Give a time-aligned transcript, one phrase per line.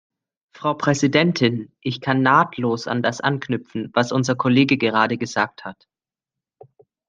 [0.55, 1.71] Frau Präsidentin!
[1.81, 5.87] Ich kann nahtlos an das anknüpfen, was unser Kollege gerade gesagt hat.